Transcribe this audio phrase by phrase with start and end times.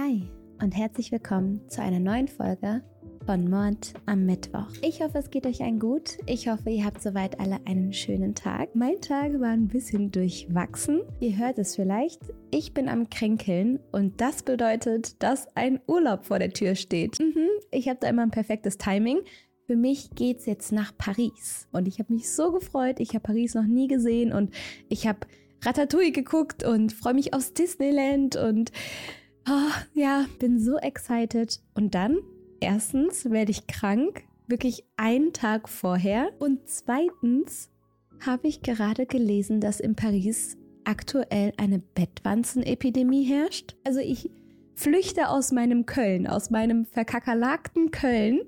[0.00, 0.22] Hi
[0.62, 2.82] und herzlich willkommen zu einer neuen Folge
[3.26, 4.68] von Mord am Mittwoch.
[4.80, 6.16] Ich hoffe, es geht euch allen gut.
[6.24, 8.74] Ich hoffe, ihr habt soweit alle einen schönen Tag.
[8.74, 11.02] Mein Tag war ein bisschen durchwachsen.
[11.20, 12.22] Ihr hört es vielleicht.
[12.50, 17.20] Ich bin am Kränkeln und das bedeutet, dass ein Urlaub vor der Tür steht.
[17.20, 19.18] Mhm, ich habe da immer ein perfektes Timing.
[19.66, 23.00] Für mich geht's jetzt nach Paris und ich habe mich so gefreut.
[23.00, 24.50] Ich habe Paris noch nie gesehen und
[24.88, 25.18] ich habe
[25.62, 28.72] Ratatouille geguckt und freue mich aufs Disneyland und
[29.48, 31.60] oh, ja, bin so excited.
[31.74, 32.18] Und dann,
[32.60, 36.30] erstens, werde ich krank, wirklich einen Tag vorher.
[36.38, 37.70] Und zweitens
[38.24, 43.76] habe ich gerade gelesen, dass in Paris aktuell eine Bettwanzenepidemie herrscht.
[43.84, 44.30] Also ich
[44.74, 48.40] flüchte aus meinem Köln, aus meinem verkakerlakten Köln,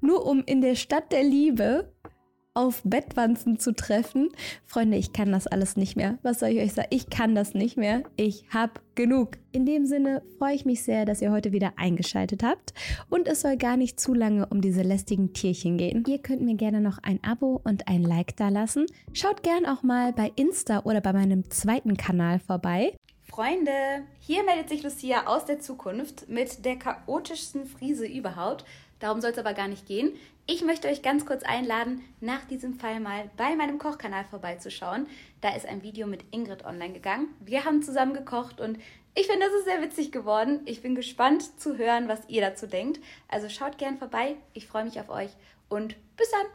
[0.00, 1.92] nur um in der Stadt der Liebe
[2.56, 4.30] auf Bettwanzen zu treffen.
[4.64, 6.18] Freunde, ich kann das alles nicht mehr.
[6.22, 6.88] Was soll ich euch sagen?
[6.90, 8.02] Ich kann das nicht mehr.
[8.16, 9.36] Ich hab genug.
[9.52, 12.72] In dem Sinne freue ich mich sehr, dass ihr heute wieder eingeschaltet habt.
[13.10, 16.04] Und es soll gar nicht zu lange um diese lästigen Tierchen gehen.
[16.08, 18.86] Ihr könnt mir gerne noch ein Abo und ein Like da lassen.
[19.12, 22.94] Schaut gern auch mal bei Insta oder bei meinem zweiten Kanal vorbei.
[23.28, 23.70] Freunde,
[24.20, 28.64] hier meldet sich Lucia aus der Zukunft mit der chaotischsten Friese überhaupt.
[28.98, 30.12] Darum soll es aber gar nicht gehen.
[30.48, 35.08] Ich möchte euch ganz kurz einladen, nach diesem Fall mal bei meinem Kochkanal vorbeizuschauen.
[35.40, 37.26] Da ist ein Video mit Ingrid online gegangen.
[37.40, 38.78] Wir haben zusammen gekocht und
[39.16, 40.60] ich finde, das ist sehr witzig geworden.
[40.64, 43.00] Ich bin gespannt zu hören, was ihr dazu denkt.
[43.26, 44.36] Also schaut gern vorbei.
[44.52, 45.30] Ich freue mich auf euch
[45.68, 46.46] und bis dann.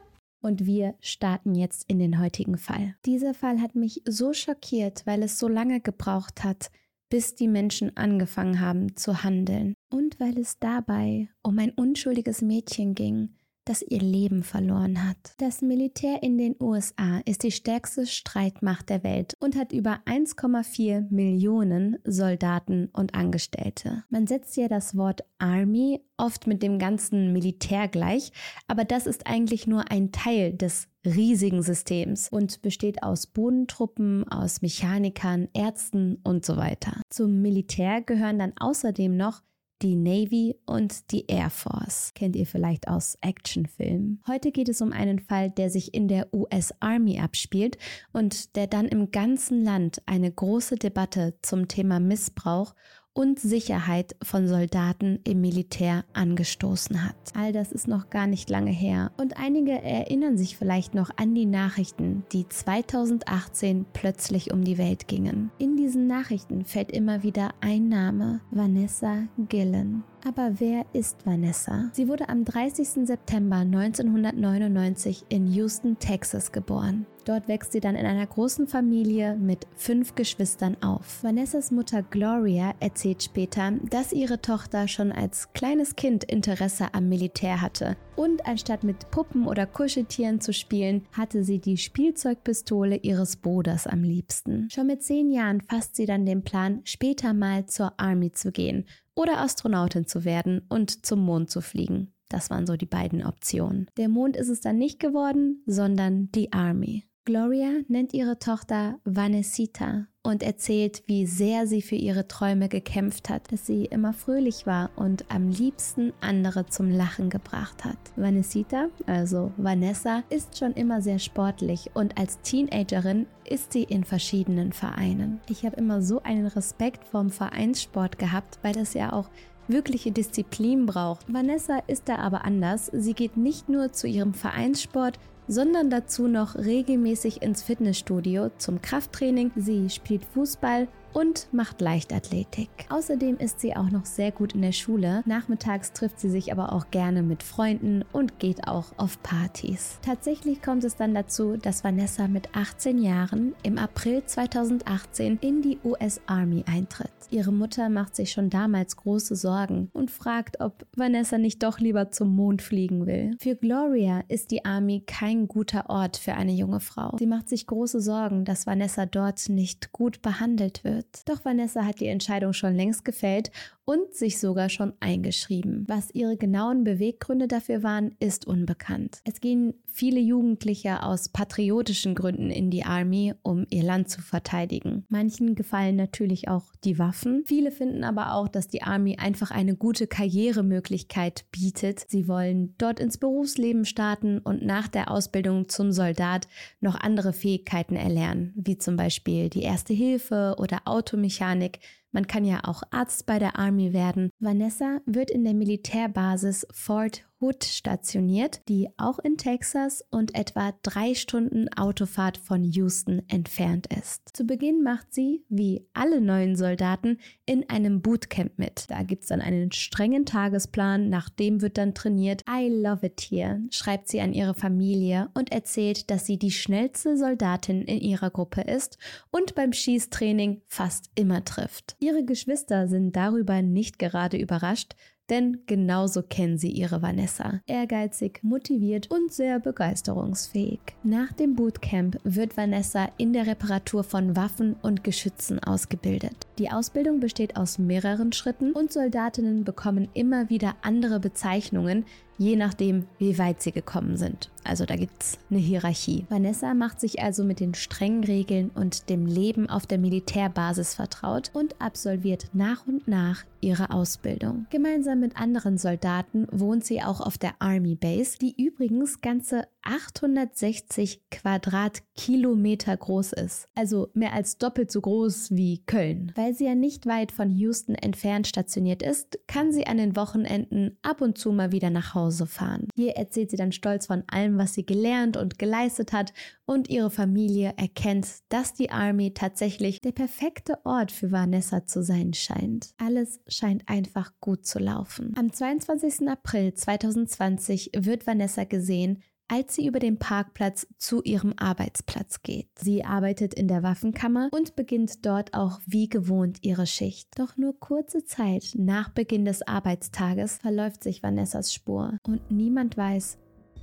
[0.41, 2.95] Und wir starten jetzt in den heutigen Fall.
[3.05, 6.71] Dieser Fall hat mich so schockiert, weil es so lange gebraucht hat,
[7.09, 9.73] bis die Menschen angefangen haben zu handeln.
[9.89, 15.33] Und weil es dabei um ein unschuldiges Mädchen ging, das ihr Leben verloren hat.
[15.37, 21.07] Das Militär in den USA ist die stärkste Streitmacht der Welt und hat über 1,4
[21.09, 24.03] Millionen Soldaten und Angestellte.
[24.09, 28.31] Man setzt ja das Wort Army oft mit dem ganzen Militär gleich,
[28.67, 34.61] aber das ist eigentlich nur ein Teil des riesigen Systems und besteht aus Bodentruppen, aus
[34.61, 37.01] Mechanikern, Ärzten und so weiter.
[37.09, 39.41] Zum Militär gehören dann außerdem noch
[39.81, 42.13] die Navy und die Air Force.
[42.13, 44.21] Kennt ihr vielleicht aus Actionfilmen.
[44.27, 47.77] Heute geht es um einen Fall, der sich in der US Army abspielt
[48.13, 52.75] und der dann im ganzen Land eine große Debatte zum Thema Missbrauch
[53.13, 57.15] und Sicherheit von Soldaten im Militär angestoßen hat.
[57.35, 61.35] All das ist noch gar nicht lange her und einige erinnern sich vielleicht noch an
[61.35, 65.51] die Nachrichten, die 2018 plötzlich um die Welt gingen.
[65.57, 70.03] In diesen Nachrichten fällt immer wieder ein Name, Vanessa Gillen.
[70.23, 71.89] Aber wer ist Vanessa?
[71.93, 73.07] Sie wurde am 30.
[73.07, 77.07] September 1999 in Houston, Texas geboren.
[77.25, 81.23] Dort wächst sie dann in einer großen Familie mit fünf Geschwistern auf.
[81.23, 87.61] Vanessas Mutter Gloria erzählt später, dass ihre Tochter schon als kleines Kind Interesse am Militär
[87.61, 93.85] hatte und anstatt mit Puppen oder Kuscheltieren zu spielen, hatte sie die Spielzeugpistole ihres Bruders
[93.85, 94.67] am liebsten.
[94.71, 98.85] Schon mit zehn Jahren fasst sie dann den Plan, später mal zur Army zu gehen
[99.15, 102.13] oder Astronautin zu werden und zum Mond zu fliegen.
[102.29, 103.87] Das waren so die beiden Optionen.
[103.97, 107.05] Der Mond ist es dann nicht geworden, sondern die Army.
[107.23, 113.51] Gloria nennt ihre Tochter Vanessita und erzählt, wie sehr sie für ihre Träume gekämpft hat,
[113.51, 117.99] dass sie immer fröhlich war und am liebsten andere zum Lachen gebracht hat.
[118.15, 124.73] Vanessita, also Vanessa, ist schon immer sehr sportlich und als Teenagerin ist sie in verschiedenen
[124.73, 125.41] Vereinen.
[125.47, 129.29] Ich habe immer so einen Respekt vorm Vereinssport gehabt, weil das ja auch
[129.67, 131.31] wirkliche Disziplin braucht.
[131.31, 132.89] Vanessa ist da aber anders.
[132.93, 135.19] Sie geht nicht nur zu ihrem Vereinssport,
[135.51, 139.51] sondern dazu noch regelmäßig ins Fitnessstudio zum Krafttraining.
[139.57, 142.69] Sie spielt Fußball und macht Leichtathletik.
[142.89, 145.23] Außerdem ist sie auch noch sehr gut in der Schule.
[145.25, 149.99] Nachmittags trifft sie sich aber auch gerne mit Freunden und geht auch auf Partys.
[150.01, 155.79] Tatsächlich kommt es dann dazu, dass Vanessa mit 18 Jahren im April 2018 in die
[155.83, 157.11] US Army eintritt.
[157.29, 162.11] Ihre Mutter macht sich schon damals große Sorgen und fragt, ob Vanessa nicht doch lieber
[162.11, 163.35] zum Mond fliegen will.
[163.39, 167.15] Für Gloria ist die Army kein guter Ort für eine junge Frau.
[167.17, 171.29] Sie macht sich große Sorgen, dass Vanessa dort nicht gut behandelt wird wird.
[171.29, 173.51] Doch Vanessa hat die Entscheidung schon längst gefällt
[173.85, 175.85] und sich sogar schon eingeschrieben.
[175.87, 179.21] Was ihre genauen Beweggründe dafür waren, ist unbekannt.
[179.25, 185.05] Es gehen viele Jugendliche aus patriotischen Gründen in die Army, um ihr Land zu verteidigen.
[185.09, 187.43] Manchen gefallen natürlich auch die Waffen.
[187.45, 192.05] Viele finden aber auch, dass die Army einfach eine gute Karrieremöglichkeit bietet.
[192.07, 196.47] Sie wollen dort ins Berufsleben starten und nach der Ausbildung zum Soldat
[196.79, 201.79] noch andere Fähigkeiten erlernen, wie zum Beispiel die Erste Hilfe oder Automechanik
[202.11, 204.31] Man kann ja auch Arzt bei der Army werden.
[204.39, 211.15] Vanessa wird in der Militärbasis Fort Hood stationiert, die auch in Texas und etwa drei
[211.15, 214.29] Stunden Autofahrt von Houston entfernt ist.
[214.33, 218.85] Zu Beginn macht sie, wie alle neuen Soldaten, in einem Bootcamp mit.
[218.89, 222.43] Da gibt es dann einen strengen Tagesplan, nach dem wird dann trainiert.
[222.47, 227.17] I love it here, schreibt sie an ihre Familie und erzählt, dass sie die schnellste
[227.17, 228.99] Soldatin in ihrer Gruppe ist
[229.31, 231.95] und beim Schießtraining fast immer trifft.
[232.03, 234.95] Ihre Geschwister sind darüber nicht gerade überrascht,
[235.29, 237.61] denn genauso kennen sie ihre Vanessa.
[237.67, 240.79] Ehrgeizig, motiviert und sehr begeisterungsfähig.
[241.03, 246.47] Nach dem Bootcamp wird Vanessa in der Reparatur von Waffen und Geschützen ausgebildet.
[246.57, 252.05] Die Ausbildung besteht aus mehreren Schritten und Soldatinnen bekommen immer wieder andere Bezeichnungen,
[252.41, 254.49] je nachdem, wie weit sie gekommen sind.
[254.63, 256.25] Also da gibt es eine Hierarchie.
[256.29, 261.51] Vanessa macht sich also mit den strengen Regeln und dem Leben auf der Militärbasis vertraut
[261.53, 264.65] und absolviert nach und nach ihre Ausbildung.
[264.71, 271.21] Gemeinsam mit anderen Soldaten wohnt sie auch auf der Army Base, die übrigens ganze 860
[271.29, 273.67] Quadratkilometer groß ist.
[273.75, 276.31] Also mehr als doppelt so groß wie Köln.
[276.35, 280.97] Weil sie ja nicht weit von Houston entfernt stationiert ist, kann sie an den Wochenenden
[281.01, 282.87] ab und zu mal wieder nach Hause fahren.
[282.95, 286.33] Hier erzählt sie dann stolz von allem, was sie gelernt und geleistet hat
[286.65, 292.33] und ihre Familie erkennt, dass die Army tatsächlich der perfekte Ort für Vanessa zu sein
[292.33, 292.93] scheint.
[292.97, 295.33] Alles scheint einfach gut zu laufen.
[295.37, 296.27] Am 22.
[296.27, 302.69] April 2020 wird Vanessa gesehen, als sie über den Parkplatz zu ihrem Arbeitsplatz geht.
[302.79, 307.27] Sie arbeitet in der Waffenkammer und beginnt dort auch wie gewohnt ihre Schicht.
[307.37, 313.37] Doch nur kurze Zeit nach Beginn des Arbeitstages verläuft sich Vanessas Spur und niemand weiß,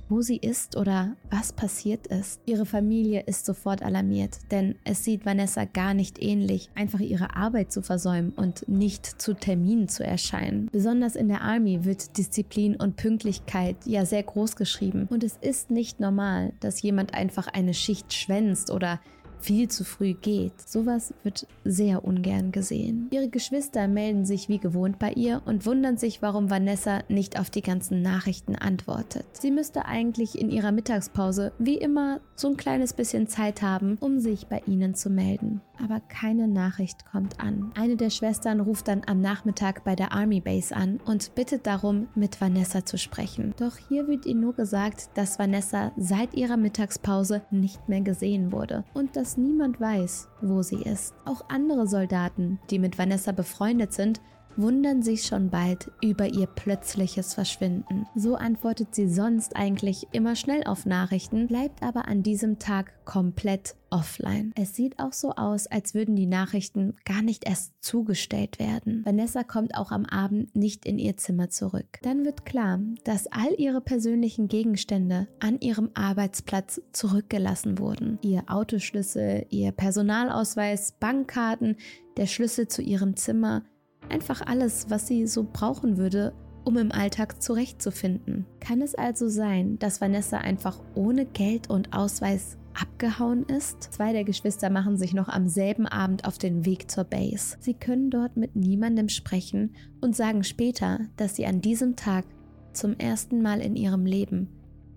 [0.09, 2.41] wo sie ist oder was passiert ist.
[2.45, 7.71] Ihre Familie ist sofort alarmiert, denn es sieht Vanessa gar nicht ähnlich, einfach ihre Arbeit
[7.71, 10.67] zu versäumen und nicht zu Terminen zu erscheinen.
[10.71, 15.69] Besonders in der Army wird Disziplin und Pünktlichkeit ja sehr groß geschrieben und es ist
[15.69, 18.99] nicht normal, dass jemand einfach eine Schicht schwänzt oder
[19.39, 20.59] viel zu früh geht.
[20.61, 23.07] Sowas wird sehr ungern gesehen.
[23.11, 27.49] Ihre Geschwister melden sich wie gewohnt bei ihr und wundern sich, warum Vanessa nicht auf
[27.49, 29.25] die ganzen Nachrichten antwortet.
[29.33, 34.19] Sie müsste eigentlich in ihrer Mittagspause wie immer so ein kleines bisschen Zeit haben, um
[34.19, 35.61] sich bei ihnen zu melden.
[35.81, 37.71] Aber keine Nachricht kommt an.
[37.75, 42.07] Eine der Schwestern ruft dann am Nachmittag bei der Army Base an und bittet darum,
[42.15, 43.53] mit Vanessa zu sprechen.
[43.57, 48.83] Doch hier wird ihr nur gesagt, dass Vanessa seit ihrer Mittagspause nicht mehr gesehen wurde
[48.93, 51.13] und dass dass niemand weiß, wo sie ist.
[51.23, 54.21] Auch andere Soldaten, die mit Vanessa befreundet sind,
[54.59, 58.05] wundern sich schon bald über ihr plötzliches Verschwinden.
[58.15, 63.75] So antwortet sie sonst eigentlich immer schnell auf Nachrichten, bleibt aber an diesem Tag komplett
[63.89, 64.51] offline.
[64.55, 69.03] Es sieht auch so aus, als würden die Nachrichten gar nicht erst zugestellt werden.
[69.05, 71.99] Vanessa kommt auch am Abend nicht in ihr Zimmer zurück.
[72.01, 78.19] Dann wird klar, dass all ihre persönlichen Gegenstände an ihrem Arbeitsplatz zurückgelassen wurden.
[78.21, 81.77] Ihr Autoschlüssel, ihr Personalausweis, Bankkarten,
[82.17, 83.63] der Schlüssel zu ihrem Zimmer,
[84.07, 88.45] Einfach alles, was sie so brauchen würde, um im Alltag zurechtzufinden.
[88.59, 93.93] Kann es also sein, dass Vanessa einfach ohne Geld und Ausweis abgehauen ist?
[93.93, 97.57] Zwei der Geschwister machen sich noch am selben Abend auf den Weg zur Base.
[97.59, 102.25] Sie können dort mit niemandem sprechen und sagen später, dass sie an diesem Tag
[102.73, 104.47] zum ersten Mal in ihrem Leben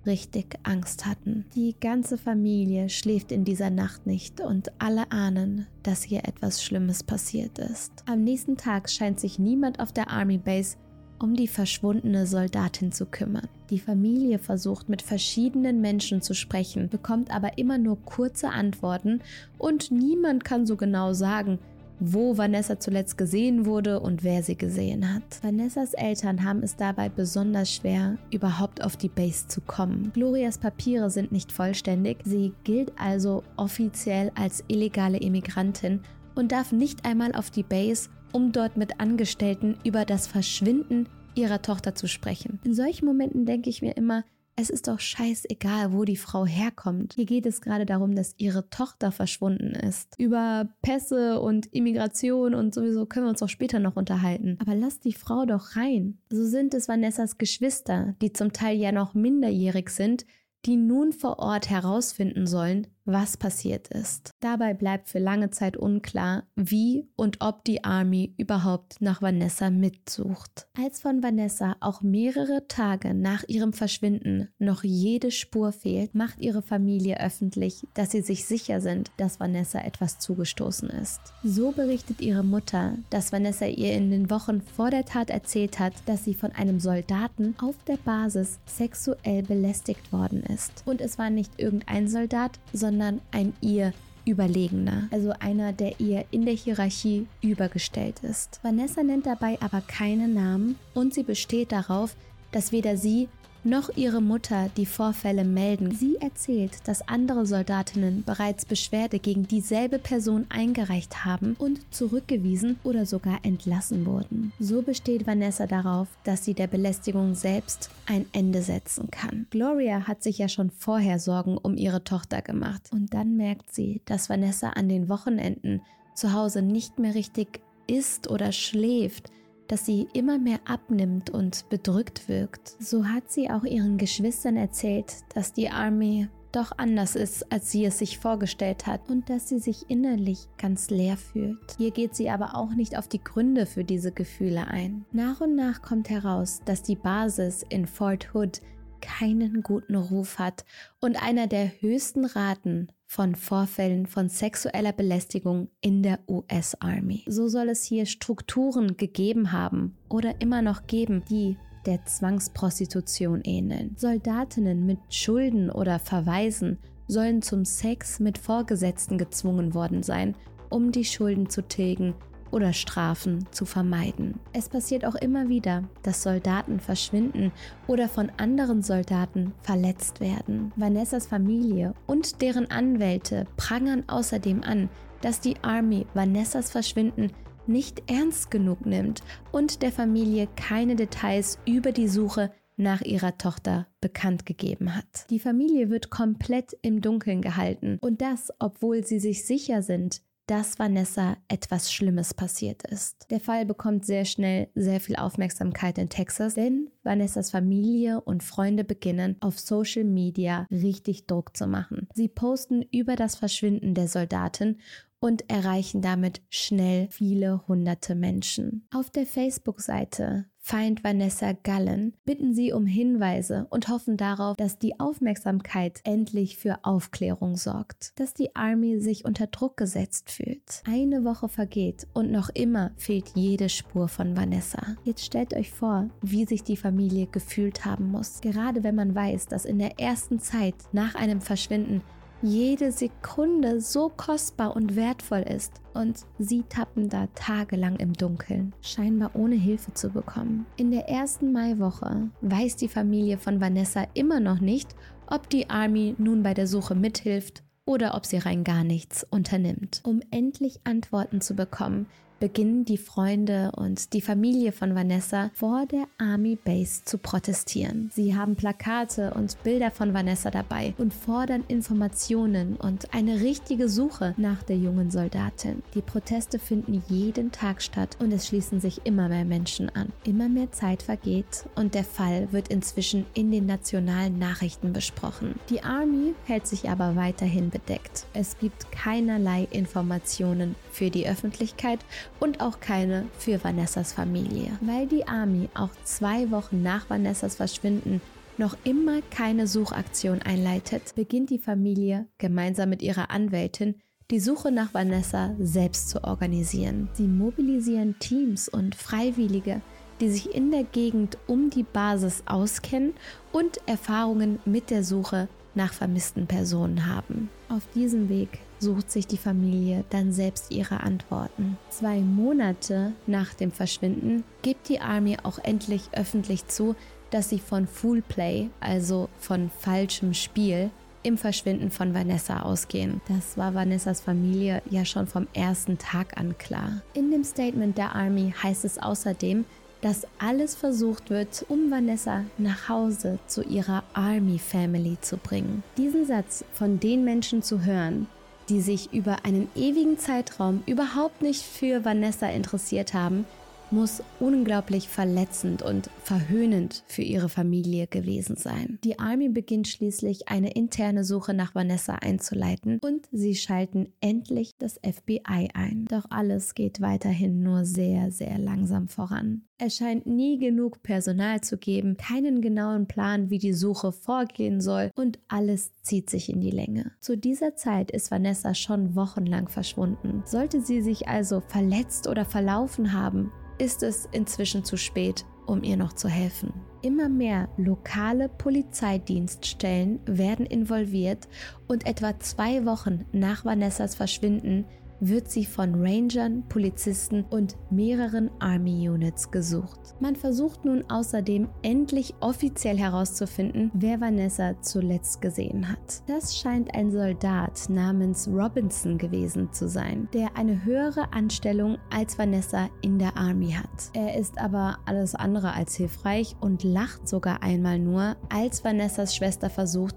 [0.06, 1.44] richtig Angst hatten.
[1.54, 7.02] Die ganze Familie schläft in dieser Nacht nicht und alle ahnen, dass hier etwas Schlimmes
[7.02, 7.92] passiert ist.
[8.06, 10.76] Am nächsten Tag scheint sich niemand auf der Army Base
[11.22, 13.48] um die verschwundene Soldatin zu kümmern.
[13.70, 19.20] Die Familie versucht mit verschiedenen Menschen zu sprechen, bekommt aber immer nur kurze Antworten
[19.56, 21.60] und niemand kann so genau sagen,
[22.00, 25.22] wo Vanessa zuletzt gesehen wurde und wer sie gesehen hat.
[25.42, 30.10] Vanessas Eltern haben es dabei besonders schwer, überhaupt auf die Base zu kommen.
[30.12, 36.00] Glorias Papiere sind nicht vollständig, sie gilt also offiziell als illegale Immigrantin
[36.34, 41.62] und darf nicht einmal auf die Base, um dort mit Angestellten über das Verschwinden ihrer
[41.62, 42.60] Tochter zu sprechen.
[42.64, 44.24] In solchen Momenten denke ich mir immer,
[44.56, 47.14] es ist doch scheißegal, wo die Frau herkommt.
[47.14, 50.14] Hier geht es gerade darum, dass ihre Tochter verschwunden ist.
[50.18, 54.58] Über Pässe und Immigration und sowieso können wir uns auch später noch unterhalten.
[54.60, 56.18] Aber lass die Frau doch rein.
[56.30, 60.26] So sind es Vanessas Geschwister, die zum Teil ja noch minderjährig sind,
[60.66, 64.30] die nun vor Ort herausfinden sollen, was passiert ist.
[64.40, 70.66] Dabei bleibt für lange Zeit unklar, wie und ob die Army überhaupt nach Vanessa mitsucht.
[70.78, 76.62] Als von Vanessa auch mehrere Tage nach ihrem Verschwinden noch jede Spur fehlt, macht ihre
[76.62, 81.20] Familie öffentlich, dass sie sich sicher sind, dass Vanessa etwas zugestoßen ist.
[81.42, 85.94] So berichtet ihre Mutter, dass Vanessa ihr in den Wochen vor der Tat erzählt hat,
[86.06, 90.82] dass sie von einem Soldaten auf der Basis sexuell belästigt worden ist.
[90.86, 93.94] Und es war nicht irgendein Soldat, sondern sondern ein ihr
[94.26, 98.60] Überlegener, also einer, der ihr in der Hierarchie übergestellt ist.
[98.62, 102.14] Vanessa nennt dabei aber keine Namen und sie besteht darauf,
[102.52, 103.28] dass weder sie
[103.64, 105.94] noch ihre Mutter die Vorfälle melden.
[105.94, 113.06] Sie erzählt, dass andere Soldatinnen bereits Beschwerde gegen dieselbe Person eingereicht haben und zurückgewiesen oder
[113.06, 114.52] sogar entlassen wurden.
[114.58, 119.46] So besteht Vanessa darauf, dass sie der Belästigung selbst ein Ende setzen kann.
[119.50, 124.00] Gloria hat sich ja schon vorher Sorgen um ihre Tochter gemacht und dann merkt sie,
[124.06, 125.82] dass Vanessa an den Wochenenden
[126.14, 129.30] zu Hause nicht mehr richtig isst oder schläft
[129.72, 132.76] dass sie immer mehr abnimmt und bedrückt wirkt.
[132.78, 137.86] So hat sie auch ihren Geschwistern erzählt, dass die Armee doch anders ist, als sie
[137.86, 141.58] es sich vorgestellt hat und dass sie sich innerlich ganz leer fühlt.
[141.78, 145.06] Hier geht sie aber auch nicht auf die Gründe für diese Gefühle ein.
[145.10, 148.60] Nach und nach kommt heraus, dass die Basis in Fort Hood
[149.00, 150.66] keinen guten Ruf hat
[151.00, 157.22] und einer der höchsten Raten von Vorfällen von sexueller Belästigung in der US Army.
[157.26, 163.94] So soll es hier Strukturen gegeben haben oder immer noch geben, die der Zwangsprostitution ähneln.
[163.98, 170.34] Soldatinnen mit Schulden oder Verweisen sollen zum Sex mit Vorgesetzten gezwungen worden sein,
[170.70, 172.14] um die Schulden zu tilgen
[172.52, 174.38] oder Strafen zu vermeiden.
[174.52, 177.50] Es passiert auch immer wieder, dass Soldaten verschwinden
[177.88, 180.72] oder von anderen Soldaten verletzt werden.
[180.76, 184.88] Vanessas Familie und deren Anwälte prangern außerdem an,
[185.22, 187.32] dass die Army Vanessas Verschwinden
[187.66, 193.86] nicht ernst genug nimmt und der Familie keine Details über die Suche nach ihrer Tochter
[194.00, 195.30] bekannt gegeben hat.
[195.30, 200.78] Die Familie wird komplett im Dunkeln gehalten und das, obwohl sie sich sicher sind, dass
[200.78, 203.30] Vanessa etwas Schlimmes passiert ist.
[203.30, 208.84] Der Fall bekommt sehr schnell sehr viel Aufmerksamkeit in Texas, denn Vanessas Familie und Freunde
[208.84, 212.08] beginnen auf Social Media richtig Druck zu machen.
[212.14, 214.78] Sie posten über das Verschwinden der Soldatin
[215.20, 218.88] und erreichen damit schnell viele hunderte Menschen.
[218.92, 225.00] Auf der Facebook-Seite Find Vanessa Gallen bitten sie um Hinweise und hoffen darauf, dass die
[225.00, 230.84] Aufmerksamkeit endlich für Aufklärung sorgt, dass die Army sich unter Druck gesetzt fühlt.
[230.86, 234.96] Eine Woche vergeht und noch immer fehlt jede Spur von Vanessa.
[235.02, 239.46] Jetzt stellt euch vor, wie sich die Familie gefühlt haben muss, gerade wenn man weiß,
[239.46, 242.02] dass in der ersten Zeit nach einem Verschwinden
[242.42, 249.30] jede Sekunde so kostbar und wertvoll ist und sie tappen da tagelang im Dunkeln, scheinbar
[249.34, 250.66] ohne Hilfe zu bekommen.
[250.76, 254.94] In der ersten Maiwoche weiß die Familie von Vanessa immer noch nicht,
[255.28, 260.00] ob die Army nun bei der Suche mithilft oder ob sie rein gar nichts unternimmt.
[260.04, 262.06] Um endlich Antworten zu bekommen,
[262.42, 268.10] beginnen die Freunde und die Familie von Vanessa vor der Army Base zu protestieren.
[268.12, 274.34] Sie haben Plakate und Bilder von Vanessa dabei und fordern Informationen und eine richtige Suche
[274.38, 275.84] nach der jungen Soldatin.
[275.94, 280.12] Die Proteste finden jeden Tag statt und es schließen sich immer mehr Menschen an.
[280.24, 285.60] Immer mehr Zeit vergeht und der Fall wird inzwischen in den nationalen Nachrichten besprochen.
[285.70, 288.26] Die Army hält sich aber weiterhin bedeckt.
[288.32, 292.00] Es gibt keinerlei Informationen für die Öffentlichkeit
[292.40, 294.70] und auch keine für Vanessas Familie.
[294.80, 298.20] Weil die Army auch zwei Wochen nach Vanessas Verschwinden
[298.58, 303.96] noch immer keine Suchaktion einleitet, beginnt die Familie gemeinsam mit ihrer Anwältin
[304.30, 307.10] die Suche nach Vanessa selbst zu organisieren.
[307.12, 309.82] Sie mobilisieren Teams und Freiwillige,
[310.20, 313.12] die sich in der Gegend um die Basis auskennen
[313.52, 317.50] und Erfahrungen mit der Suche nach vermissten Personen haben.
[317.68, 321.78] Auf diesem Weg sucht sich die Familie dann selbst ihre Antworten.
[321.88, 326.94] Zwei Monate nach dem Verschwinden gibt die Army auch endlich öffentlich zu,
[327.30, 330.90] dass sie von Fool Play, also von falschem Spiel,
[331.22, 333.20] im Verschwinden von Vanessa ausgehen.
[333.28, 337.00] Das war Vanessas Familie ja schon vom ersten Tag an klar.
[337.14, 339.64] In dem Statement der Army heißt es außerdem,
[340.00, 345.84] dass alles versucht wird, um Vanessa nach Hause zu ihrer Army Family zu bringen.
[345.96, 348.26] Diesen Satz von den Menschen zu hören,
[348.68, 353.44] die sich über einen ewigen Zeitraum überhaupt nicht für Vanessa interessiert haben,
[353.92, 358.98] muss unglaublich verletzend und verhöhnend für ihre Familie gewesen sein.
[359.04, 364.98] Die Army beginnt schließlich eine interne Suche nach Vanessa einzuleiten und sie schalten endlich das
[365.04, 366.06] FBI ein.
[366.08, 369.62] Doch alles geht weiterhin nur sehr, sehr langsam voran.
[369.84, 375.10] Es scheint nie genug Personal zu geben, keinen genauen Plan, wie die Suche vorgehen soll
[375.16, 377.10] und alles zieht sich in die Länge.
[377.18, 380.44] Zu dieser Zeit ist Vanessa schon wochenlang verschwunden.
[380.46, 385.96] Sollte sie sich also verletzt oder verlaufen haben, ist es inzwischen zu spät, um ihr
[385.96, 386.72] noch zu helfen.
[387.02, 391.48] Immer mehr lokale Polizeidienststellen werden involviert
[391.88, 394.84] und etwa zwei Wochen nach Vanessas Verschwinden
[395.22, 400.16] wird sie von Rangern, Polizisten und mehreren Army Units gesucht.
[400.18, 406.22] Man versucht nun außerdem endlich offiziell herauszufinden, wer Vanessa zuletzt gesehen hat.
[406.26, 412.88] Das scheint ein Soldat namens Robinson gewesen zu sein, der eine höhere Anstellung als Vanessa
[413.00, 414.10] in der Army hat.
[414.14, 419.70] Er ist aber alles andere als hilfreich und lacht sogar einmal nur, als Vanessas Schwester
[419.70, 420.16] versucht,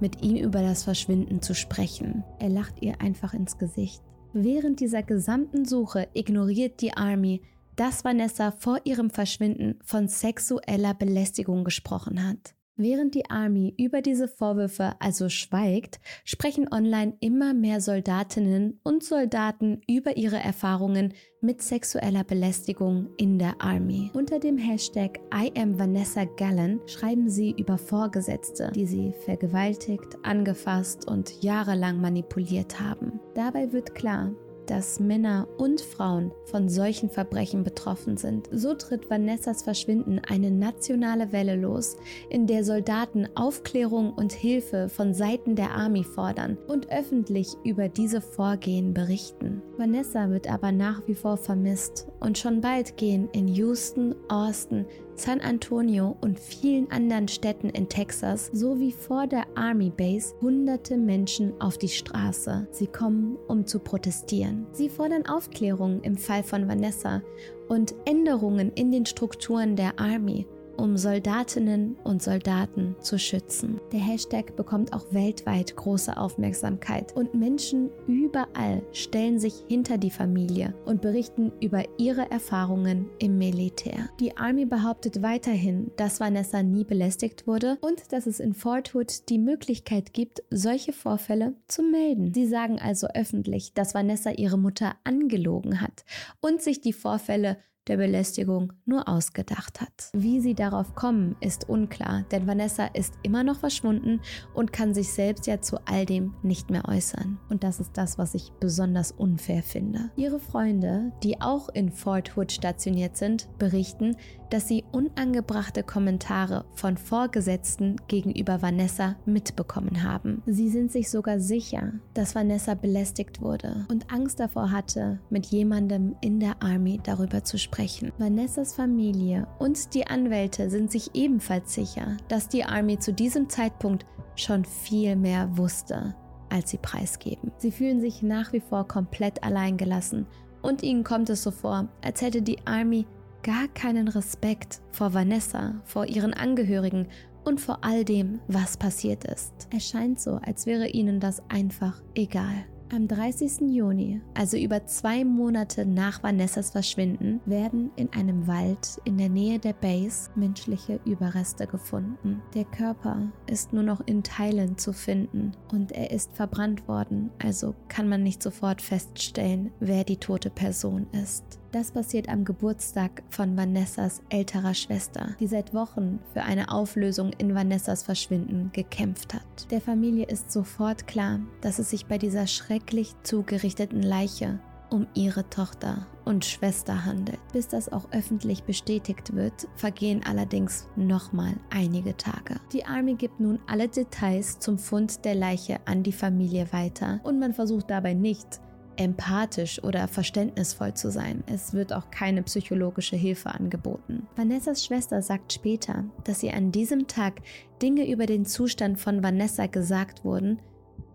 [0.00, 2.24] Mit ihm über das Verschwinden zu sprechen.
[2.38, 4.02] Er lacht ihr einfach ins Gesicht.
[4.32, 7.42] Während dieser gesamten Suche ignoriert die Army,
[7.76, 12.54] dass Vanessa vor ihrem Verschwinden von sexueller Belästigung gesprochen hat.
[12.76, 19.80] Während die Army über diese Vorwürfe also schweigt, sprechen online immer mehr Soldatinnen und Soldaten
[19.88, 24.10] über ihre Erfahrungen mit sexueller Belästigung in der Army.
[24.12, 31.06] Unter dem Hashtag I am Vanessa Gallen schreiben sie über Vorgesetzte, die sie vergewaltigt, angefasst
[31.06, 33.20] und jahrelang manipuliert haben.
[33.34, 34.32] Dabei wird klar,
[34.66, 38.48] dass Männer und Frauen von solchen Verbrechen betroffen sind.
[38.52, 41.96] So tritt Vanessas Verschwinden eine nationale Welle los,
[42.30, 48.20] in der Soldaten Aufklärung und Hilfe von Seiten der Army fordern und öffentlich über diese
[48.20, 49.62] Vorgehen berichten.
[49.76, 55.40] Vanessa wird aber nach wie vor vermisst und schon bald gehen in Houston, Austin, San
[55.42, 61.76] Antonio und vielen anderen Städten in Texas sowie vor der Army Base hunderte Menschen auf
[61.76, 62.66] die Straße.
[62.70, 64.66] Sie kommen, um zu protestieren.
[64.72, 67.22] Sie fordern Aufklärung im Fall von Vanessa
[67.68, 73.80] und Änderungen in den Strukturen der Army um Soldatinnen und Soldaten zu schützen.
[73.92, 80.74] Der Hashtag bekommt auch weltweit große Aufmerksamkeit und Menschen überall stellen sich hinter die Familie
[80.84, 84.10] und berichten über ihre Erfahrungen im Militär.
[84.20, 89.28] Die Army behauptet weiterhin, dass Vanessa nie belästigt wurde und dass es in Fort Hood
[89.28, 92.32] die Möglichkeit gibt, solche Vorfälle zu melden.
[92.34, 96.04] Sie sagen also öffentlich, dass Vanessa ihre Mutter angelogen hat
[96.40, 97.58] und sich die Vorfälle
[97.88, 100.10] der Belästigung nur ausgedacht hat.
[100.12, 104.20] Wie sie darauf kommen, ist unklar, denn Vanessa ist immer noch verschwunden
[104.54, 107.38] und kann sich selbst ja zu all dem nicht mehr äußern.
[107.50, 110.10] Und das ist das, was ich besonders unfair finde.
[110.16, 114.16] Ihre Freunde, die auch in Fort Hood stationiert sind, berichten,
[114.50, 120.42] dass sie unangebrachte Kommentare von Vorgesetzten gegenüber Vanessa mitbekommen haben.
[120.46, 126.14] Sie sind sich sogar sicher, dass Vanessa belästigt wurde und Angst davor hatte, mit jemandem
[126.20, 127.73] in der Army darüber zu sprechen.
[128.18, 134.06] Vanessas Familie und die Anwälte sind sich ebenfalls sicher, dass die Army zu diesem Zeitpunkt
[134.36, 136.14] schon viel mehr wusste,
[136.50, 137.50] als sie preisgeben.
[137.58, 140.26] Sie fühlen sich nach wie vor komplett alleingelassen
[140.62, 143.06] und ihnen kommt es so vor, als hätte die Army
[143.42, 147.08] gar keinen Respekt vor Vanessa, vor ihren Angehörigen
[147.44, 149.52] und vor all dem, was passiert ist.
[149.74, 152.66] Es scheint so, als wäre ihnen das einfach egal.
[152.92, 153.72] Am 30.
[153.72, 159.58] Juni, also über zwei Monate nach Vanessas Verschwinden, werden in einem Wald in der Nähe
[159.58, 162.42] der Base menschliche Überreste gefunden.
[162.54, 167.74] Der Körper ist nur noch in Teilen zu finden und er ist verbrannt worden, also
[167.88, 171.58] kann man nicht sofort feststellen, wer die tote Person ist.
[171.74, 177.52] Das passiert am Geburtstag von Vanessas älterer Schwester, die seit Wochen für eine Auflösung in
[177.52, 179.72] Vanessas Verschwinden gekämpft hat.
[179.72, 185.50] Der Familie ist sofort klar, dass es sich bei dieser schrecklich zugerichteten Leiche um ihre
[185.50, 187.40] Tochter und Schwester handelt.
[187.52, 192.60] Bis das auch öffentlich bestätigt wird, vergehen allerdings nochmal einige Tage.
[192.72, 197.40] Die Army gibt nun alle Details zum Fund der Leiche an die Familie weiter und
[197.40, 198.60] man versucht dabei nicht,
[198.96, 201.42] empathisch oder verständnisvoll zu sein.
[201.46, 204.26] Es wird auch keine psychologische Hilfe angeboten.
[204.36, 207.42] Vanessas Schwester sagt später, dass ihr an diesem Tag
[207.82, 210.58] Dinge über den Zustand von Vanessa gesagt wurden,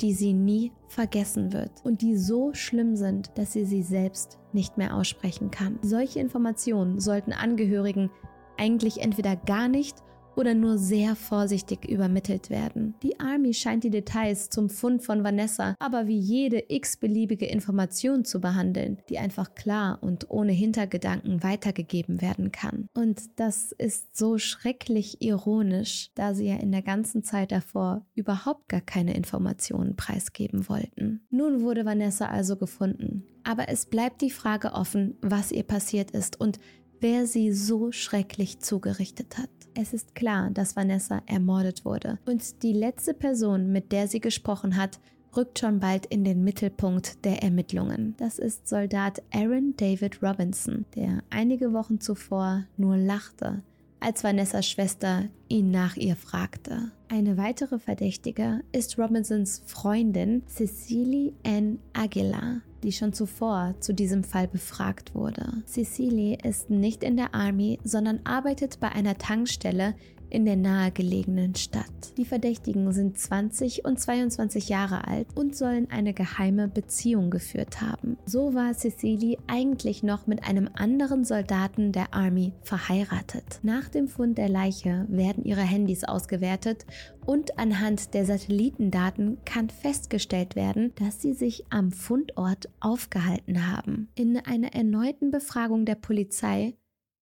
[0.01, 4.77] die sie nie vergessen wird und die so schlimm sind, dass sie sie selbst nicht
[4.77, 5.77] mehr aussprechen kann.
[5.81, 8.09] Solche Informationen sollten Angehörigen
[8.57, 9.97] eigentlich entweder gar nicht
[10.35, 12.95] oder nur sehr vorsichtig übermittelt werden.
[13.03, 18.39] Die Army scheint die Details zum Fund von Vanessa aber wie jede x-beliebige Information zu
[18.39, 22.87] behandeln, die einfach klar und ohne Hintergedanken weitergegeben werden kann.
[22.93, 28.69] Und das ist so schrecklich ironisch, da sie ja in der ganzen Zeit davor überhaupt
[28.69, 31.21] gar keine Informationen preisgeben wollten.
[31.29, 33.23] Nun wurde Vanessa also gefunden.
[33.43, 36.59] Aber es bleibt die Frage offen, was ihr passiert ist und
[36.99, 39.49] wer sie so schrecklich zugerichtet hat.
[39.75, 42.19] Es ist klar, dass Vanessa ermordet wurde.
[42.25, 44.99] Und die letzte Person, mit der sie gesprochen hat,
[45.35, 48.15] rückt schon bald in den Mittelpunkt der Ermittlungen.
[48.17, 53.62] Das ist Soldat Aaron David Robinson, der einige Wochen zuvor nur lachte,
[53.99, 56.91] als Vanessas Schwester ihn nach ihr fragte.
[57.09, 64.47] Eine weitere Verdächtige ist Robinsons Freundin Cecily Ann Aguilar, die schon zuvor zu diesem Fall
[64.47, 65.63] befragt wurde.
[65.65, 69.95] Cecily ist nicht in der Army, sondern arbeitet bei einer Tankstelle
[70.29, 71.85] in der nahegelegenen Stadt.
[72.17, 78.17] Die Verdächtigen sind 20 und 22 Jahre alt und sollen eine geheime Beziehung geführt haben.
[78.25, 83.59] So war Cecily eigentlich noch mit einem anderen Soldaten der Army verheiratet.
[83.63, 86.85] Nach dem Fund der Leiche werden ihre Handys ausgewertet
[87.25, 94.09] und anhand der Satellitendaten kann festgestellt werden, dass sie sich am Fundort aufgehalten haben.
[94.15, 96.73] In einer erneuten Befragung der Polizei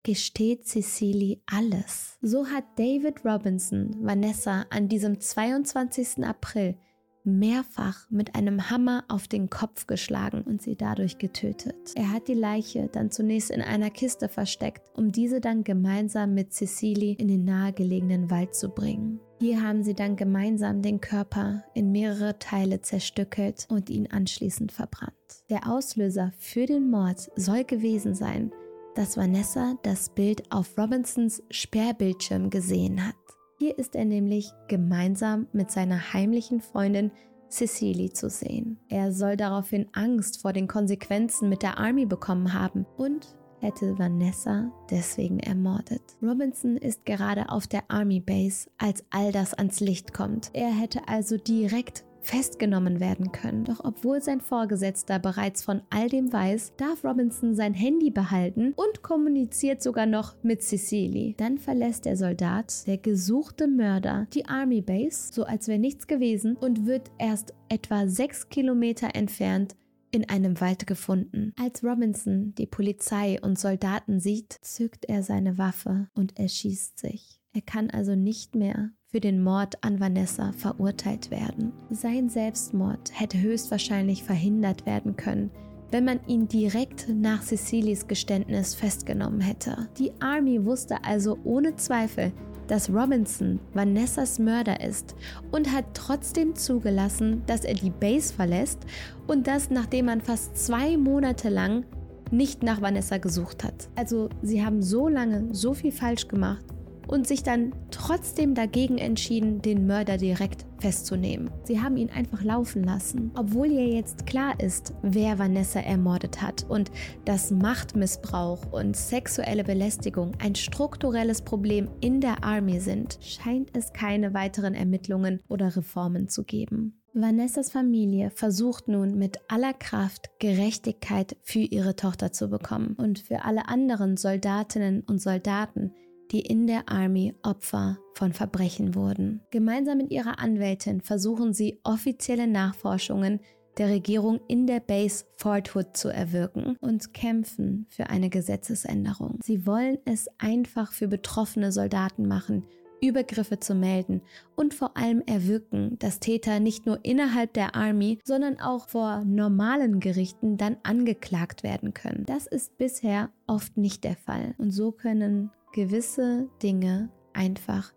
[0.07, 2.17] gesteht Cecily alles.
[2.21, 6.23] So hat David Robinson Vanessa an diesem 22.
[6.23, 6.77] April
[7.25, 11.75] mehrfach mit einem Hammer auf den Kopf geschlagen und sie dadurch getötet.
[11.95, 16.53] Er hat die Leiche dann zunächst in einer Kiste versteckt, um diese dann gemeinsam mit
[16.53, 19.19] Cecily in den nahegelegenen Wald zu bringen.
[19.41, 25.13] Hier haben sie dann gemeinsam den Körper in mehrere Teile zerstückelt und ihn anschließend verbrannt.
[25.49, 28.53] Der Auslöser für den Mord soll gewesen sein,
[28.97, 33.15] dass Vanessa das Bild auf Robinsons Sperrbildschirm gesehen hat.
[33.59, 37.11] Hier ist er nämlich gemeinsam mit seiner heimlichen Freundin
[37.47, 38.79] Cecily zu sehen.
[38.89, 43.27] Er soll daraufhin Angst vor den Konsequenzen mit der Army bekommen haben und
[43.59, 46.01] hätte Vanessa deswegen ermordet.
[46.21, 50.49] Robinson ist gerade auf der Army Base, als all das ans Licht kommt.
[50.53, 53.63] Er hätte also direkt festgenommen werden können.
[53.63, 59.01] Doch obwohl sein Vorgesetzter bereits von all dem weiß, darf Robinson sein Handy behalten und
[59.01, 61.35] kommuniziert sogar noch mit Cecily.
[61.37, 66.57] Dann verlässt der Soldat, der gesuchte Mörder, die Army Base, so als wäre nichts gewesen,
[66.57, 69.75] und wird erst etwa sechs Kilometer entfernt
[70.11, 71.53] in einem Wald gefunden.
[71.59, 77.39] Als Robinson die Polizei und Soldaten sieht, zückt er seine Waffe und erschießt sich.
[77.53, 81.71] Er kann also nicht mehr für den Mord an Vanessa verurteilt werden.
[81.89, 85.49] Sein Selbstmord hätte höchstwahrscheinlich verhindert werden können,
[85.91, 89.87] wenn man ihn direkt nach Cecilies Geständnis festgenommen hätte.
[89.97, 92.33] Die Army wusste also ohne Zweifel,
[92.67, 95.15] dass Robinson Vanessas Mörder ist
[95.51, 98.79] und hat trotzdem zugelassen, dass er die Base verlässt
[99.25, 101.85] und das nachdem man fast zwei Monate lang
[102.29, 103.87] nicht nach Vanessa gesucht hat.
[103.95, 106.65] Also sie haben so lange so viel falsch gemacht
[107.07, 111.49] und sich dann trotzdem dagegen entschieden, den Mörder direkt festzunehmen.
[111.63, 113.31] Sie haben ihn einfach laufen lassen.
[113.35, 116.91] Obwohl ihr jetzt klar ist, wer Vanessa ermordet hat und
[117.25, 124.33] dass Machtmissbrauch und sexuelle Belästigung ein strukturelles Problem in der Army sind, scheint es keine
[124.33, 127.01] weiteren Ermittlungen oder Reformen zu geben.
[127.19, 133.43] Vanessas Familie versucht nun mit aller Kraft Gerechtigkeit für ihre Tochter zu bekommen und für
[133.43, 135.93] alle anderen Soldatinnen und Soldaten,
[136.31, 139.41] die in der Army Opfer von Verbrechen wurden.
[139.51, 143.39] Gemeinsam mit ihrer Anwältin versuchen sie offizielle Nachforschungen
[143.77, 149.39] der Regierung in der Base Fort Hood zu erwirken und kämpfen für eine Gesetzesänderung.
[149.43, 152.65] Sie wollen es einfach für betroffene Soldaten machen,
[153.01, 154.21] Übergriffe zu melden
[154.55, 159.99] und vor allem erwirken, dass Täter nicht nur innerhalb der Army, sondern auch vor normalen
[159.99, 162.25] Gerichten dann angeklagt werden können.
[162.25, 167.93] Das ist bisher oft nicht der Fall und so können gewisse Dinge einfach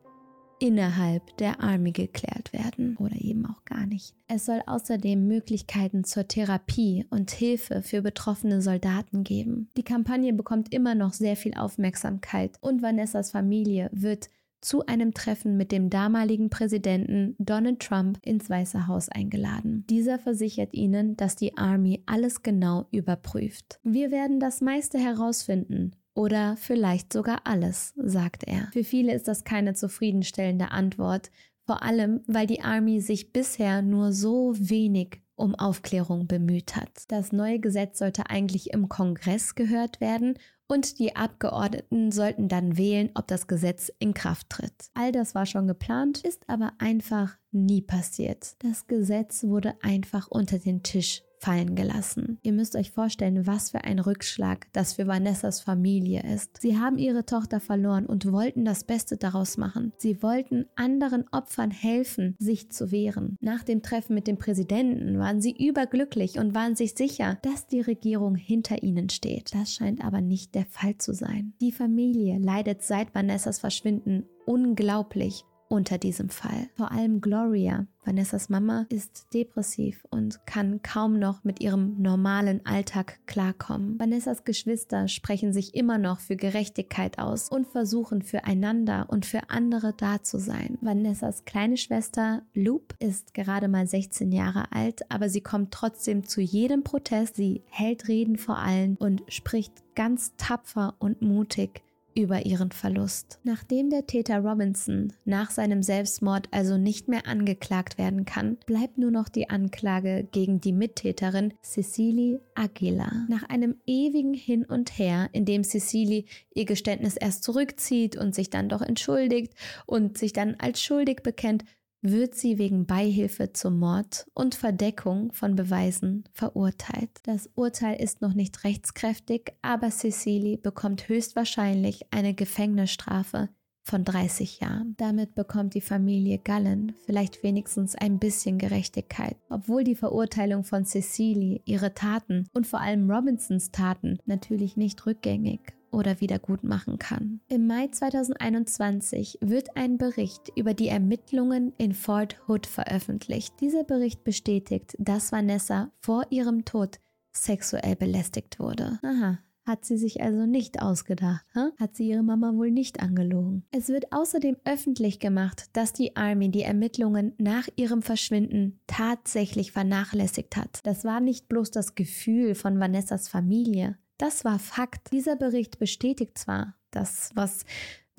[0.58, 4.14] innerhalb der Army geklärt werden oder eben auch gar nicht.
[4.28, 9.70] Es soll außerdem Möglichkeiten zur Therapie und Hilfe für betroffene Soldaten geben.
[9.78, 14.28] Die Kampagne bekommt immer noch sehr viel Aufmerksamkeit und Vanessas Familie wird
[14.60, 19.84] zu einem Treffen mit dem damaligen Präsidenten Donald Trump ins Weiße Haus eingeladen.
[19.88, 23.80] Dieser versichert ihnen, dass die Army alles genau überprüft.
[23.84, 28.68] Wir werden das meiste herausfinden, oder vielleicht sogar alles, sagt er.
[28.72, 31.30] Für viele ist das keine zufriedenstellende Antwort,
[31.66, 36.90] vor allem weil die Army sich bisher nur so wenig um Aufklärung bemüht hat.
[37.08, 40.34] Das neue Gesetz sollte eigentlich im Kongress gehört werden
[40.68, 44.90] und die Abgeordneten sollten dann wählen, ob das Gesetz in Kraft tritt.
[44.94, 48.54] All das war schon geplant, ist aber einfach nie passiert.
[48.60, 52.38] Das Gesetz wurde einfach unter den Tisch fallen gelassen.
[52.42, 56.60] Ihr müsst euch vorstellen, was für ein Rückschlag das für Vanessas Familie ist.
[56.60, 59.92] Sie haben ihre Tochter verloren und wollten das Beste daraus machen.
[59.96, 63.36] Sie wollten anderen Opfern helfen, sich zu wehren.
[63.40, 67.80] Nach dem Treffen mit dem Präsidenten waren sie überglücklich und waren sich sicher, dass die
[67.80, 69.54] Regierung hinter ihnen steht.
[69.54, 71.54] Das scheint aber nicht der Fall zu sein.
[71.60, 76.68] Die Familie leidet seit Vanessas Verschwinden unglaublich unter diesem Fall.
[76.76, 83.20] Vor allem Gloria, Vanessas Mama, ist depressiv und kann kaum noch mit ihrem normalen Alltag
[83.26, 83.98] klarkommen.
[83.98, 89.94] Vanessas Geschwister sprechen sich immer noch für Gerechtigkeit aus und versuchen füreinander und für andere
[89.96, 90.76] da zu sein.
[90.80, 96.40] Vanessas kleine Schwester Loop ist gerade mal 16 Jahre alt, aber sie kommt trotzdem zu
[96.40, 97.36] jedem Protest.
[97.36, 101.82] Sie hält Reden vor allen und spricht ganz tapfer und mutig
[102.14, 103.38] über ihren Verlust.
[103.44, 109.10] Nachdem der Täter Robinson nach seinem Selbstmord also nicht mehr angeklagt werden kann, bleibt nur
[109.10, 113.26] noch die Anklage gegen die Mittäterin Cecily Aguilar.
[113.28, 118.50] Nach einem ewigen Hin und Her, in dem Cecily ihr Geständnis erst zurückzieht und sich
[118.50, 119.54] dann doch entschuldigt
[119.86, 121.64] und sich dann als schuldig bekennt,
[122.02, 127.10] wird sie wegen Beihilfe zum Mord und Verdeckung von Beweisen verurteilt.
[127.24, 133.50] Das Urteil ist noch nicht rechtskräftig, aber Cecily bekommt höchstwahrscheinlich eine Gefängnisstrafe
[133.82, 134.94] von 30 Jahren.
[134.98, 139.36] Damit bekommt die Familie Gallen vielleicht wenigstens ein bisschen Gerechtigkeit.
[139.48, 145.74] Obwohl die Verurteilung von Cecily ihre Taten und vor allem Robinsons Taten natürlich nicht rückgängig
[145.92, 147.40] oder wieder gut machen kann.
[147.48, 153.54] Im Mai 2021 wird ein Bericht über die Ermittlungen in Fort Hood veröffentlicht.
[153.60, 157.00] Dieser Bericht bestätigt, dass Vanessa vor ihrem Tod
[157.32, 158.98] sexuell belästigt wurde.
[159.02, 159.38] Aha,
[159.70, 161.70] hat sie sich also nicht ausgedacht, huh?
[161.78, 163.64] hat sie ihre Mama wohl nicht angelogen.
[163.70, 170.56] Es wird außerdem öffentlich gemacht, dass die Army die Ermittlungen nach ihrem Verschwinden tatsächlich vernachlässigt
[170.56, 170.80] hat.
[170.84, 175.12] Das war nicht bloß das Gefühl von Vanessas Familie, das war Fakt.
[175.12, 177.64] Dieser Bericht bestätigt zwar das, was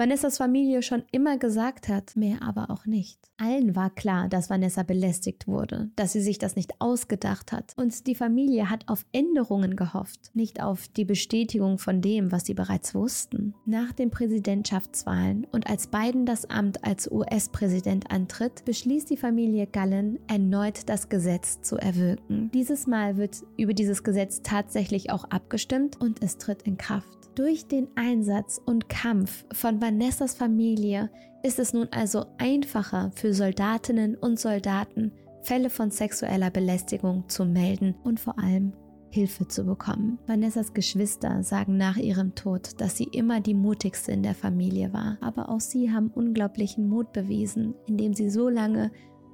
[0.01, 3.19] Vanessas Familie schon immer gesagt hat, mehr aber auch nicht.
[3.37, 7.73] Allen war klar, dass Vanessa belästigt wurde, dass sie sich das nicht ausgedacht hat.
[7.77, 12.55] Und die Familie hat auf Änderungen gehofft, nicht auf die Bestätigung von dem, was sie
[12.55, 13.53] bereits wussten.
[13.67, 20.17] Nach den Präsidentschaftswahlen und als Biden das Amt als US-Präsident antritt, beschließt die Familie Gallen
[20.27, 22.49] erneut das Gesetz zu erwirken.
[22.55, 27.20] Dieses Mal wird über dieses Gesetz tatsächlich auch abgestimmt und es tritt in Kraft.
[27.35, 31.09] Durch den Einsatz und Kampf von Vanessas Familie
[31.43, 37.95] ist es nun also einfacher für Soldatinnen und Soldaten, Fälle von sexueller Belästigung zu melden
[38.03, 38.73] und vor allem
[39.11, 40.19] Hilfe zu bekommen.
[40.27, 45.17] Vanessas Geschwister sagen nach ihrem Tod, dass sie immer die mutigste in der Familie war,
[45.21, 48.91] aber auch sie haben unglaublichen Mut bewiesen, indem sie so lange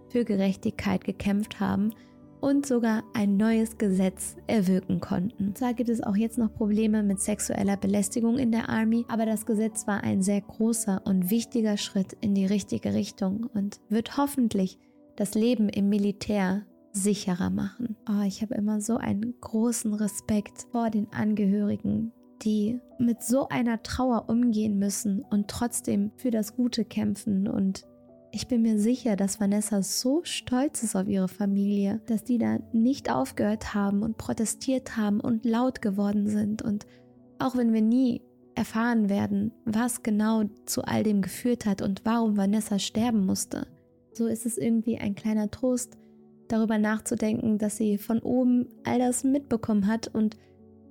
[0.09, 1.93] für Gerechtigkeit gekämpft haben
[2.47, 5.53] und sogar ein neues Gesetz erwirken konnten.
[5.53, 9.45] Zwar gibt es auch jetzt noch Probleme mit sexueller Belästigung in der Army, aber das
[9.45, 14.79] Gesetz war ein sehr großer und wichtiger Schritt in die richtige Richtung und wird hoffentlich
[15.17, 17.97] das Leben im Militär sicherer machen.
[18.09, 23.83] Oh, ich habe immer so einen großen Respekt vor den Angehörigen, die mit so einer
[23.83, 27.85] Trauer umgehen müssen und trotzdem für das Gute kämpfen und
[28.31, 32.59] ich bin mir sicher, dass Vanessa so stolz ist auf ihre Familie, dass die da
[32.73, 36.61] nicht aufgehört haben und protestiert haben und laut geworden sind.
[36.61, 36.85] Und
[37.39, 38.21] auch wenn wir nie
[38.55, 43.67] erfahren werden, was genau zu all dem geführt hat und warum Vanessa sterben musste,
[44.13, 45.97] so ist es irgendwie ein kleiner Trost,
[46.47, 50.37] darüber nachzudenken, dass sie von oben all das mitbekommen hat und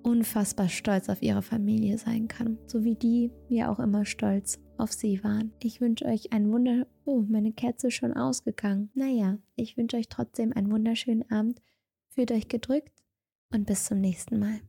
[0.06, 4.92] unfassbar stolz auf ihre Familie sein kann, so wie die ja auch immer stolz auf
[4.92, 5.52] sie waren.
[5.60, 6.86] Ich wünsche euch einen wunder...
[7.04, 8.90] Oh, meine Kerze ist schon ausgegangen.
[8.94, 11.60] Naja, ich wünsche euch trotzdem einen wunderschönen Abend.
[12.08, 12.92] Fühlt euch gedrückt
[13.52, 14.60] und bis zum nächsten Mal.